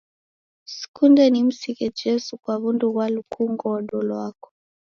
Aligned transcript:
Sikunde 0.75 1.23
nimsighe 1.33 1.85
Jesu 1.99 2.31
kwa 2.41 2.55
w'undu 2.61 2.87
ghwa 2.93 3.05
lukungodo 3.15 3.97
lwako 4.07 4.47